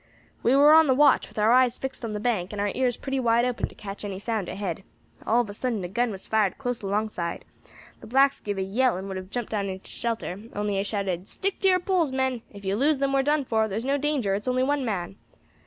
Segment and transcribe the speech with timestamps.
[0.41, 2.97] "We war on the watch, with our eyes fixed on the bank, and our ears
[2.97, 4.81] pretty wide open to catch any sound ahead.
[5.27, 7.45] All of a sudden a gun was fired close alongside.
[7.99, 11.29] The blacks gave a yell, and would have jumped down into shelter, only I shouted,
[11.29, 13.99] 'Stick to your poles, men; if you lose them we are done for; there's no
[13.99, 15.17] danger, it's only one man.'